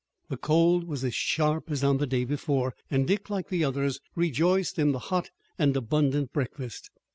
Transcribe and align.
The 0.29 0.37
cold 0.37 0.85
was 0.85 1.03
as 1.03 1.13
sharp 1.13 1.69
as 1.69 1.83
on 1.83 1.97
the 1.99 2.07
day 2.07 2.25
before, 2.25 2.73
and 2.89 3.05
Dick, 3.05 3.29
like 3.29 3.49
the 3.49 3.63
others, 3.63 3.99
rejoiced 4.15 4.79
in 4.79 4.93
the 4.93 4.97
hot 5.13 5.29
and 5.59 5.77
abundant 5.77 6.33
breakfast. 6.33 6.89